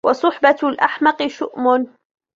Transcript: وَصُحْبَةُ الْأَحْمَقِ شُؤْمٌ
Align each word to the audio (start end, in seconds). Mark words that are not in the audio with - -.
وَصُحْبَةُ 0.05 0.55
الْأَحْمَقِ 0.63 1.21
شُؤْمٌ 1.27 1.89